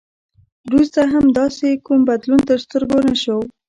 [0.67, 3.37] وروسته هم داسې کوم بدلون تر سترګو نه شو.